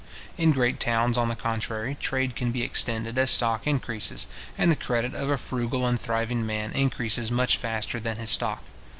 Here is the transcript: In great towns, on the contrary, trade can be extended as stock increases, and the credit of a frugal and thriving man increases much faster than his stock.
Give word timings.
In 0.35 0.51
great 0.51 0.79
towns, 0.79 1.15
on 1.15 1.27
the 1.29 1.35
contrary, 1.35 1.95
trade 2.01 2.35
can 2.35 2.51
be 2.51 2.63
extended 2.63 3.19
as 3.19 3.29
stock 3.29 3.67
increases, 3.67 4.25
and 4.57 4.71
the 4.71 4.75
credit 4.75 5.13
of 5.13 5.29
a 5.29 5.37
frugal 5.37 5.85
and 5.85 6.01
thriving 6.01 6.43
man 6.43 6.71
increases 6.71 7.29
much 7.29 7.55
faster 7.55 7.99
than 7.99 8.17
his 8.17 8.31
stock. 8.31 8.63